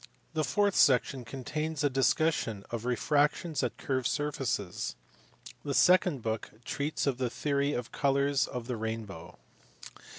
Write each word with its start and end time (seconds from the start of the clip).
The 0.33 0.43
fourth 0.43 0.75
section 0.75 1.23
contains 1.23 1.83
a 1.83 1.87
discussion 1.91 2.65
of 2.71 2.85
refractions 2.85 3.61
at 3.61 3.77
curved 3.77 4.07
surfaces. 4.07 4.95
The 5.63 5.75
second 5.75 6.23
book 6.23 6.49
treats 6.65 7.05
of 7.05 7.19
his 7.19 7.31
theory 7.31 7.73
of 7.73 7.91
colours 7.91 8.47
and 8.47 8.55
of 8.55 8.65
the 8.65 8.77
rainbow. 8.77 9.37